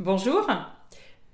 Bonjour, 0.00 0.50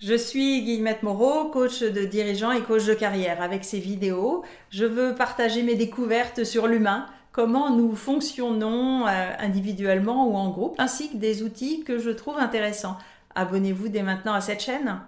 je 0.01 0.13
suis 0.13 0.61
Guillemette 0.61 1.03
Moreau, 1.03 1.49
coach 1.49 1.81
de 1.81 2.05
dirigeants 2.05 2.53
et 2.53 2.61
coach 2.61 2.85
de 2.85 2.93
carrière. 2.93 3.41
Avec 3.41 3.65
ces 3.65 3.79
vidéos, 3.79 4.45
je 4.69 4.85
veux 4.85 5.15
partager 5.15 5.63
mes 5.63 5.77
découvertes 5.77 6.45
sur 6.45 6.67
l'humain, 6.67 7.07
comment 7.33 7.75
nous 7.75 7.97
fonctionnons 7.97 9.07
euh, 9.07 9.31
individuellement 9.39 10.29
ou 10.29 10.37
en 10.37 10.51
groupe, 10.51 10.75
ainsi 10.77 11.11
que 11.11 11.17
des 11.17 11.43
outils 11.43 11.85
que 11.85 11.99
je 11.99 12.11
trouve 12.11 12.37
intéressants. 12.37 12.99
Abonnez-vous 13.35 13.89
dès 13.89 14.03
maintenant 14.03 14.35
à 14.35 14.43
cette 14.43 14.61
chaîne. 14.61 15.01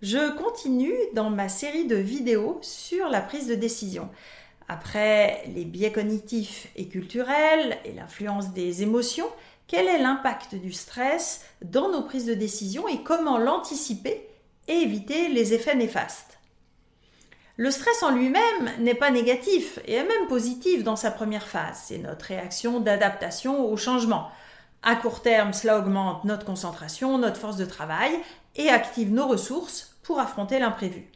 Je 0.00 0.34
continue 0.34 0.96
dans 1.12 1.28
ma 1.28 1.50
série 1.50 1.86
de 1.86 1.96
vidéos 1.96 2.58
sur 2.62 3.10
la 3.10 3.20
prise 3.20 3.48
de 3.48 3.54
décision. 3.54 4.08
Après 4.66 5.42
les 5.54 5.66
biais 5.66 5.92
cognitifs 5.92 6.68
et 6.74 6.88
culturels 6.88 7.76
et 7.84 7.92
l'influence 7.92 8.54
des 8.54 8.82
émotions, 8.82 9.28
quel 9.68 9.86
est 9.86 9.98
l'impact 9.98 10.54
du 10.54 10.72
stress 10.72 11.44
dans 11.62 11.90
nos 11.90 12.02
prises 12.02 12.24
de 12.24 12.34
décision 12.34 12.88
et 12.88 13.02
comment 13.02 13.36
l'anticiper 13.36 14.26
et 14.66 14.72
éviter 14.72 15.28
les 15.28 15.52
effets 15.52 15.76
néfastes? 15.76 16.38
Le 17.56 17.70
stress 17.70 18.02
en 18.02 18.10
lui-même 18.10 18.72
n'est 18.78 18.94
pas 18.94 19.10
négatif 19.10 19.78
et 19.84 19.94
est 19.94 20.06
même 20.06 20.26
positif 20.28 20.84
dans 20.84 20.96
sa 20.96 21.10
première 21.10 21.46
phase. 21.46 21.82
C'est 21.86 21.98
notre 21.98 22.26
réaction 22.26 22.80
d'adaptation 22.80 23.66
au 23.66 23.76
changement. 23.76 24.30
À 24.82 24.96
court 24.96 25.22
terme, 25.22 25.52
cela 25.52 25.78
augmente 25.78 26.24
notre 26.24 26.46
concentration, 26.46 27.18
notre 27.18 27.36
force 27.36 27.56
de 27.56 27.64
travail 27.64 28.12
et 28.56 28.70
active 28.70 29.12
nos 29.12 29.26
ressources 29.26 29.96
pour 30.02 30.18
affronter 30.18 30.60
l'imprévu. 30.60 31.10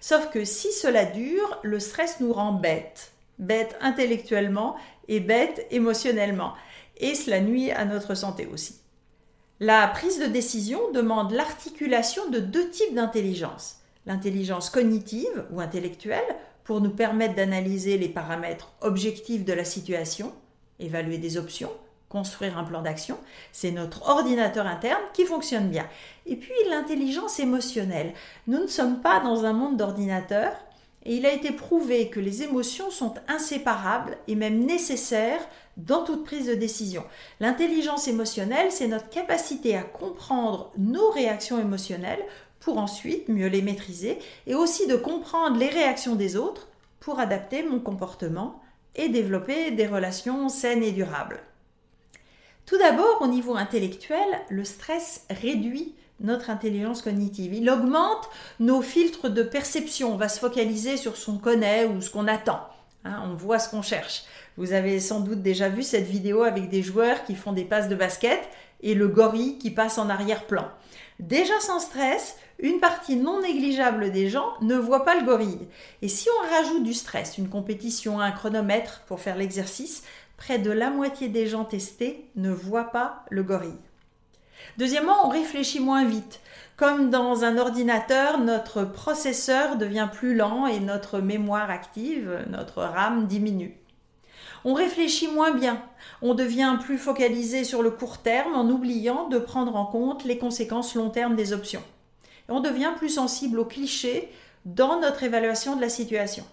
Sauf 0.00 0.28
que 0.30 0.44
si 0.44 0.70
cela 0.72 1.04
dure, 1.04 1.58
le 1.62 1.80
stress 1.80 2.20
nous 2.20 2.32
rend 2.32 2.52
bête, 2.52 3.12
bête 3.38 3.78
intellectuellement 3.80 4.76
et 5.08 5.20
bête 5.20 5.66
émotionnellement 5.70 6.52
et 6.98 7.14
cela 7.14 7.40
nuit 7.40 7.70
à 7.70 7.84
notre 7.84 8.14
santé 8.14 8.46
aussi. 8.46 8.76
La 9.60 9.86
prise 9.88 10.18
de 10.18 10.26
décision 10.26 10.90
demande 10.92 11.32
l'articulation 11.32 12.28
de 12.28 12.40
deux 12.40 12.68
types 12.68 12.94
d'intelligence. 12.94 13.76
L'intelligence 14.04 14.70
cognitive 14.70 15.46
ou 15.50 15.60
intellectuelle 15.60 16.36
pour 16.62 16.80
nous 16.80 16.90
permettre 16.90 17.34
d'analyser 17.34 17.96
les 17.96 18.08
paramètres 18.08 18.72
objectifs 18.80 19.44
de 19.44 19.52
la 19.52 19.64
situation, 19.64 20.32
évaluer 20.78 21.18
des 21.18 21.38
options, 21.38 21.70
construire 22.08 22.58
un 22.58 22.64
plan 22.64 22.82
d'action. 22.82 23.18
C'est 23.52 23.70
notre 23.70 24.08
ordinateur 24.08 24.66
interne 24.66 25.02
qui 25.12 25.24
fonctionne 25.24 25.70
bien. 25.70 25.86
Et 26.26 26.36
puis 26.36 26.52
l'intelligence 26.70 27.40
émotionnelle. 27.40 28.12
Nous 28.46 28.60
ne 28.60 28.66
sommes 28.66 29.00
pas 29.00 29.20
dans 29.20 29.44
un 29.44 29.52
monde 29.52 29.76
d'ordinateur 29.76 30.52
et 31.06 31.14
il 31.14 31.24
a 31.24 31.32
été 31.32 31.52
prouvé 31.52 32.08
que 32.08 32.18
les 32.18 32.42
émotions 32.42 32.90
sont 32.90 33.14
inséparables 33.28 34.18
et 34.26 34.34
même 34.34 34.64
nécessaires 34.66 35.46
dans 35.76 36.02
toute 36.02 36.24
prise 36.24 36.48
de 36.48 36.54
décision. 36.54 37.04
L'intelligence 37.38 38.08
émotionnelle, 38.08 38.72
c'est 38.72 38.88
notre 38.88 39.08
capacité 39.08 39.76
à 39.76 39.82
comprendre 39.82 40.72
nos 40.76 41.10
réactions 41.10 41.60
émotionnelles 41.60 42.24
pour 42.58 42.78
ensuite 42.78 43.28
mieux 43.28 43.46
les 43.46 43.62
maîtriser 43.62 44.18
et 44.48 44.56
aussi 44.56 44.88
de 44.88 44.96
comprendre 44.96 45.56
les 45.58 45.68
réactions 45.68 46.16
des 46.16 46.36
autres 46.36 46.66
pour 46.98 47.20
adapter 47.20 47.62
mon 47.62 47.78
comportement 47.78 48.60
et 48.96 49.08
développer 49.08 49.70
des 49.70 49.86
relations 49.86 50.48
saines 50.48 50.82
et 50.82 50.90
durables. 50.90 51.40
Tout 52.66 52.78
d'abord, 52.78 53.22
au 53.22 53.28
niveau 53.28 53.54
intellectuel, 53.54 54.26
le 54.48 54.64
stress 54.64 55.24
réduit 55.30 55.94
notre 56.18 56.50
intelligence 56.50 57.00
cognitive. 57.00 57.54
Il 57.54 57.70
augmente 57.70 58.28
nos 58.58 58.82
filtres 58.82 59.30
de 59.30 59.44
perception. 59.44 60.12
On 60.12 60.16
va 60.16 60.28
se 60.28 60.40
focaliser 60.40 60.96
sur 60.96 61.16
ce 61.16 61.26
qu'on 61.26 61.38
connaît 61.38 61.86
ou 61.86 62.00
ce 62.00 62.10
qu'on 62.10 62.26
attend. 62.26 62.60
Hein, 63.04 63.22
on 63.24 63.34
voit 63.34 63.60
ce 63.60 63.70
qu'on 63.70 63.82
cherche. 63.82 64.24
Vous 64.56 64.72
avez 64.72 64.98
sans 64.98 65.20
doute 65.20 65.42
déjà 65.42 65.68
vu 65.68 65.84
cette 65.84 66.08
vidéo 66.08 66.42
avec 66.42 66.68
des 66.68 66.82
joueurs 66.82 67.22
qui 67.24 67.36
font 67.36 67.52
des 67.52 67.64
passes 67.64 67.88
de 67.88 67.94
basket 67.94 68.40
et 68.82 68.94
le 68.94 69.06
gorille 69.06 69.58
qui 69.58 69.70
passe 69.70 69.96
en 69.98 70.10
arrière-plan. 70.10 70.68
Déjà 71.20 71.60
sans 71.60 71.78
stress, 71.78 72.36
une 72.58 72.80
partie 72.80 73.16
non 73.16 73.42
négligeable 73.42 74.10
des 74.10 74.28
gens 74.28 74.54
ne 74.60 74.76
voit 74.76 75.04
pas 75.04 75.14
le 75.14 75.24
gorille. 75.24 75.68
Et 76.02 76.08
si 76.08 76.28
on 76.30 76.54
rajoute 76.54 76.82
du 76.82 76.94
stress, 76.94 77.38
une 77.38 77.48
compétition, 77.48 78.18
un 78.20 78.32
chronomètre 78.32 79.02
pour 79.06 79.20
faire 79.20 79.36
l'exercice, 79.36 80.02
près 80.36 80.58
de 80.58 80.70
la 80.70 80.90
moitié 80.90 81.28
des 81.28 81.46
gens 81.46 81.64
testés 81.64 82.30
ne 82.36 82.50
voient 82.50 82.90
pas 82.90 83.24
le 83.30 83.42
gorille. 83.42 83.78
Deuxièmement, 84.78 85.26
on 85.26 85.28
réfléchit 85.28 85.80
moins 85.80 86.04
vite. 86.04 86.40
Comme 86.76 87.08
dans 87.10 87.44
un 87.44 87.56
ordinateur, 87.56 88.38
notre 88.38 88.84
processeur 88.84 89.76
devient 89.76 90.08
plus 90.12 90.34
lent 90.34 90.66
et 90.66 90.80
notre 90.80 91.20
mémoire 91.20 91.70
active, 91.70 92.44
notre 92.50 92.82
RAM 92.82 93.26
diminue. 93.26 93.78
On 94.64 94.74
réfléchit 94.74 95.28
moins 95.28 95.52
bien, 95.52 95.80
on 96.22 96.34
devient 96.34 96.76
plus 96.82 96.98
focalisé 96.98 97.62
sur 97.64 97.82
le 97.82 97.90
court 97.90 98.18
terme 98.18 98.54
en 98.54 98.68
oubliant 98.68 99.28
de 99.28 99.38
prendre 99.38 99.76
en 99.76 99.86
compte 99.86 100.24
les 100.24 100.38
conséquences 100.38 100.94
long 100.94 101.08
terme 101.08 101.36
des 101.36 101.52
options. 101.52 101.82
on 102.48 102.60
devient 102.60 102.92
plus 102.96 103.10
sensible 103.10 103.58
aux 103.58 103.64
clichés 103.64 104.30
dans 104.64 105.00
notre 105.00 105.22
évaluation 105.22 105.76
de 105.76 105.80
la 105.80 105.88
situation. 105.88 106.44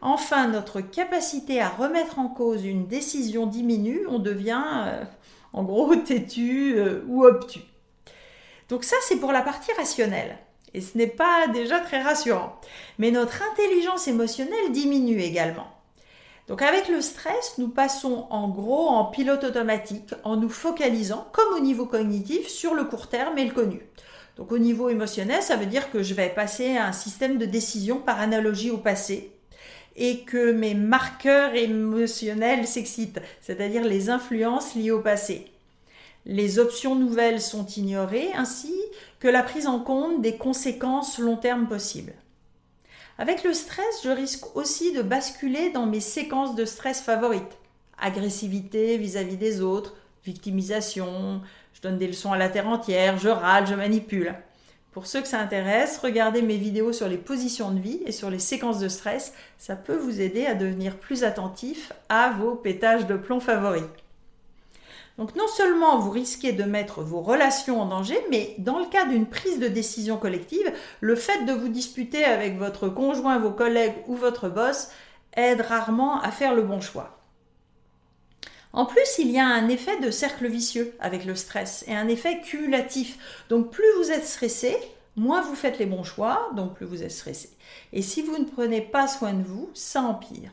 Enfin, 0.00 0.48
notre 0.48 0.80
capacité 0.80 1.60
à 1.60 1.68
remettre 1.68 2.18
en 2.18 2.28
cause 2.28 2.64
une 2.64 2.86
décision 2.86 3.46
diminue, 3.46 4.06
on 4.08 4.18
devient 4.18 4.62
euh, 4.86 5.04
en 5.52 5.64
gros 5.64 5.94
têtu 5.96 6.74
euh, 6.76 7.02
ou 7.08 7.24
obtus. 7.24 7.62
Donc 8.68 8.84
ça, 8.84 8.96
c'est 9.02 9.16
pour 9.16 9.32
la 9.32 9.42
partie 9.42 9.72
rationnelle. 9.72 10.38
Et 10.74 10.80
ce 10.80 10.98
n'est 10.98 11.06
pas 11.06 11.48
déjà 11.48 11.80
très 11.80 12.02
rassurant. 12.02 12.60
Mais 12.98 13.10
notre 13.10 13.42
intelligence 13.52 14.08
émotionnelle 14.08 14.72
diminue 14.72 15.20
également. 15.20 15.66
Donc 16.48 16.62
avec 16.62 16.88
le 16.88 17.00
stress, 17.00 17.54
nous 17.58 17.68
passons 17.68 18.26
en 18.30 18.48
gros 18.48 18.88
en 18.88 19.06
pilote 19.06 19.44
automatique 19.44 20.14
en 20.22 20.36
nous 20.36 20.48
focalisant, 20.48 21.26
comme 21.32 21.54
au 21.56 21.60
niveau 21.60 21.86
cognitif, 21.86 22.46
sur 22.48 22.74
le 22.74 22.84
court 22.84 23.08
terme 23.08 23.38
et 23.38 23.44
le 23.44 23.52
connu. 23.52 23.80
Donc 24.36 24.52
au 24.52 24.58
niveau 24.58 24.88
émotionnel, 24.90 25.42
ça 25.42 25.56
veut 25.56 25.66
dire 25.66 25.90
que 25.90 26.02
je 26.02 26.14
vais 26.14 26.28
passer 26.28 26.76
à 26.76 26.86
un 26.86 26.92
système 26.92 27.38
de 27.38 27.46
décision 27.46 27.98
par 27.98 28.20
analogie 28.20 28.70
au 28.70 28.78
passé 28.78 29.35
et 29.96 30.20
que 30.20 30.52
mes 30.52 30.74
marqueurs 30.74 31.54
émotionnels 31.54 32.66
s'excitent, 32.66 33.20
c'est-à-dire 33.40 33.84
les 33.84 34.10
influences 34.10 34.74
liées 34.74 34.90
au 34.90 35.00
passé. 35.00 35.50
Les 36.26 36.58
options 36.58 36.94
nouvelles 36.94 37.40
sont 37.40 37.66
ignorées 37.66 38.32
ainsi 38.34 38.74
que 39.20 39.28
la 39.28 39.42
prise 39.42 39.66
en 39.66 39.80
compte 39.80 40.20
des 40.20 40.36
conséquences 40.36 41.18
long 41.18 41.36
terme 41.36 41.68
possibles. 41.68 42.14
Avec 43.18 43.44
le 43.44 43.54
stress, 43.54 44.02
je 44.04 44.10
risque 44.10 44.54
aussi 44.56 44.92
de 44.92 45.02
basculer 45.02 45.70
dans 45.70 45.86
mes 45.86 46.00
séquences 46.00 46.54
de 46.54 46.66
stress 46.66 47.00
favorites. 47.00 47.58
Agressivité 47.98 48.98
vis-à-vis 48.98 49.38
des 49.38 49.62
autres, 49.62 49.94
victimisation, 50.24 51.40
je 51.72 51.80
donne 51.80 51.96
des 51.96 52.08
leçons 52.08 52.32
à 52.32 52.38
la 52.38 52.50
terre 52.50 52.68
entière, 52.68 53.16
je 53.18 53.28
râle, 53.28 53.66
je 53.66 53.74
manipule. 53.74 54.34
Pour 54.96 55.06
ceux 55.06 55.20
que 55.20 55.28
ça 55.28 55.40
intéresse, 55.40 56.00
regardez 56.02 56.40
mes 56.40 56.56
vidéos 56.56 56.90
sur 56.90 57.06
les 57.06 57.18
positions 57.18 57.70
de 57.70 57.78
vie 57.78 58.00
et 58.06 58.12
sur 58.12 58.30
les 58.30 58.38
séquences 58.38 58.78
de 58.78 58.88
stress. 58.88 59.34
Ça 59.58 59.76
peut 59.76 59.94
vous 59.94 60.22
aider 60.22 60.46
à 60.46 60.54
devenir 60.54 60.96
plus 60.96 61.22
attentif 61.22 61.92
à 62.08 62.30
vos 62.30 62.54
pétages 62.54 63.06
de 63.06 63.14
plomb 63.14 63.38
favoris. 63.38 63.84
Donc 65.18 65.36
non 65.36 65.48
seulement 65.48 65.98
vous 65.98 66.10
risquez 66.10 66.52
de 66.52 66.62
mettre 66.62 67.02
vos 67.02 67.20
relations 67.20 67.82
en 67.82 67.84
danger, 67.84 68.16
mais 68.30 68.54
dans 68.56 68.78
le 68.78 68.86
cas 68.86 69.04
d'une 69.04 69.26
prise 69.26 69.58
de 69.58 69.68
décision 69.68 70.16
collective, 70.16 70.72
le 71.02 71.14
fait 71.14 71.44
de 71.44 71.52
vous 71.52 71.68
disputer 71.68 72.24
avec 72.24 72.56
votre 72.56 72.88
conjoint, 72.88 73.38
vos 73.38 73.50
collègues 73.50 73.96
ou 74.06 74.14
votre 74.14 74.48
boss 74.48 74.88
aide 75.36 75.60
rarement 75.60 76.22
à 76.22 76.30
faire 76.30 76.54
le 76.54 76.62
bon 76.62 76.80
choix. 76.80 77.15
En 78.76 78.84
plus, 78.84 79.18
il 79.18 79.30
y 79.30 79.38
a 79.38 79.46
un 79.46 79.68
effet 79.68 79.98
de 80.00 80.10
cercle 80.10 80.46
vicieux 80.46 80.94
avec 81.00 81.24
le 81.24 81.34
stress 81.34 81.82
et 81.88 81.96
un 81.96 82.08
effet 82.08 82.42
cumulatif. 82.42 83.16
Donc 83.48 83.70
plus 83.70 83.90
vous 83.96 84.10
êtes 84.10 84.26
stressé, 84.26 84.76
moins 85.16 85.40
vous 85.40 85.54
faites 85.54 85.78
les 85.78 85.86
bons 85.86 86.04
choix, 86.04 86.50
donc 86.54 86.74
plus 86.74 86.84
vous 86.84 87.02
êtes 87.02 87.10
stressé. 87.10 87.48
Et 87.94 88.02
si 88.02 88.20
vous 88.20 88.36
ne 88.36 88.44
prenez 88.44 88.82
pas 88.82 89.08
soin 89.08 89.32
de 89.32 89.42
vous, 89.42 89.70
ça 89.72 90.02
empire. 90.02 90.50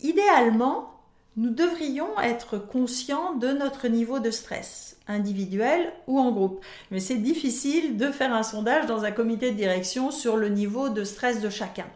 Idéalement, 0.00 0.92
nous 1.38 1.48
devrions 1.48 2.20
être 2.20 2.58
conscients 2.58 3.32
de 3.36 3.48
notre 3.48 3.88
niveau 3.88 4.18
de 4.18 4.30
stress, 4.30 4.98
individuel 5.08 5.94
ou 6.06 6.20
en 6.20 6.30
groupe. 6.30 6.62
Mais 6.90 7.00
c'est 7.00 7.16
difficile 7.16 7.96
de 7.96 8.12
faire 8.12 8.34
un 8.34 8.42
sondage 8.42 8.84
dans 8.84 9.04
un 9.04 9.12
comité 9.12 9.50
de 9.50 9.56
direction 9.56 10.10
sur 10.10 10.36
le 10.36 10.50
niveau 10.50 10.90
de 10.90 11.04
stress 11.04 11.40
de 11.40 11.48
chacun. 11.48 11.86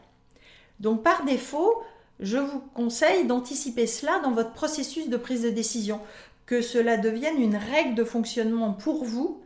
Donc 0.81 1.03
par 1.03 1.27
défaut, 1.27 1.83
je 2.21 2.39
vous 2.39 2.61
conseille 2.75 3.27
d'anticiper 3.27 3.87
cela 3.87 4.21
dans 4.21 4.33
votre 4.33 4.53
processus 4.53 5.09
de 5.09 5.17
prise 5.17 5.43
de 5.43 5.51
décision, 5.51 6.01
que 6.47 6.63
cela 6.63 6.97
devienne 6.97 7.41
une 7.41 7.57
règle 7.57 7.95
de 7.95 8.05
fonctionnement 8.05 8.73
pour 8.73 9.05
vous 9.05 9.43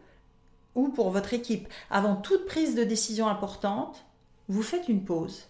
ou 0.74 0.88
pour 0.88 1.10
votre 1.10 1.34
équipe. 1.34 1.69
Avant 1.90 2.16
toute 2.16 2.46
prise 2.46 2.74
de 2.74 2.84
décision 2.84 3.28
importante, 3.28 4.04
vous 4.48 4.62
faites 4.62 4.88
une 4.88 5.04
pause. 5.04 5.48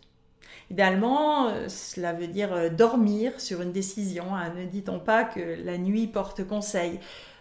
Idéalement, 0.70 1.48
euh, 1.48 1.68
cela 1.68 2.12
veut 2.12 2.26
dire 2.26 2.52
euh, 2.52 2.68
dormir 2.70 3.40
sur 3.40 3.60
une 3.60 3.72
décision. 3.72 4.34
Hein. 4.34 4.54
Ne 4.56 4.64
dit-on 4.64 4.98
pas 4.98 5.24
que 5.24 5.62
la 5.64 5.78
nuit 5.78 6.06
porte 6.06 6.46
conseil 6.46 6.98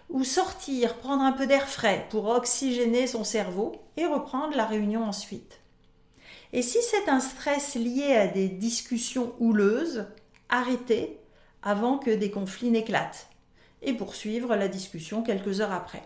Ou 0.10 0.24
sortir, 0.24 0.96
prendre 0.96 1.24
un 1.24 1.32
peu 1.32 1.48
d'air 1.48 1.68
frais 1.68 2.06
pour 2.10 2.28
oxygéner 2.28 3.08
son 3.08 3.24
cerveau 3.24 3.74
et 3.98 4.06
reprendre 4.06 4.56
la 4.56 4.66
réunion 4.66 5.06
ensuite. 5.06 5.61
Et 6.54 6.62
si 6.62 6.80
c'est 6.82 7.10
un 7.10 7.20
stress 7.20 7.76
lié 7.76 8.16
à 8.16 8.28
des 8.28 8.50
discussions 8.50 9.34
houleuses, 9.40 10.06
arrêtez 10.50 11.18
avant 11.64 11.98
que 11.98 12.12
des 12.12 12.32
conflits 12.32 12.72
n'éclatent 12.72 13.30
et 13.82 13.94
poursuivre 13.94 14.56
la 14.56 14.68
discussion 14.68 15.24
quelques 15.24 15.62
heures 15.62 15.72
après. 15.72 16.04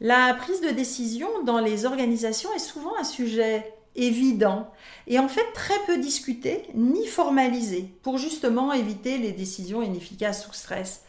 La 0.00 0.34
prise 0.34 0.60
de 0.60 0.70
décision 0.70 1.28
dans 1.44 1.58
les 1.58 1.86
organisations 1.86 2.52
est 2.54 2.58
souvent 2.58 2.96
un 2.98 3.04
sujet 3.04 3.72
évident 3.96 4.70
et 5.06 5.18
en 5.18 5.28
fait 5.28 5.52
très 5.54 5.78
peu 5.86 5.98
discuté 5.98 6.64
ni 6.74 7.06
formalisé 7.06 7.90
pour 8.02 8.18
justement 8.18 8.72
éviter 8.72 9.16
les 9.18 9.32
décisions 9.32 9.82
inefficaces 9.82 10.44
sous 10.44 10.52
stress. 10.52 11.02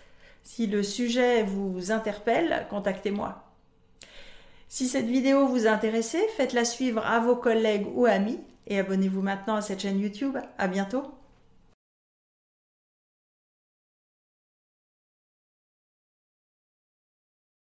Si 0.43 0.67
le 0.67 0.83
sujet 0.83 1.43
vous 1.43 1.91
interpelle, 1.91 2.65
contactez-moi. 2.69 3.46
Si 4.69 4.87
cette 4.87 5.07
vidéo 5.07 5.47
vous 5.47 5.65
a 5.65 5.71
intéressé, 5.71 6.19
faites-la 6.35 6.65
suivre 6.65 7.05
à 7.05 7.19
vos 7.19 7.35
collègues 7.35 7.87
ou 7.95 8.05
amis 8.05 8.39
et 8.67 8.79
abonnez-vous 8.79 9.21
maintenant 9.21 9.55
à 9.55 9.61
cette 9.61 9.81
chaîne 9.81 9.99
YouTube. 9.99 10.37
À 10.57 10.67
bientôt! 10.67 11.03